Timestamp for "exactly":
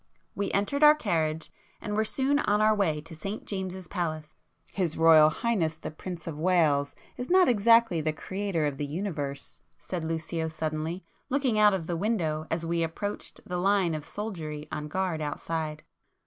7.47-8.01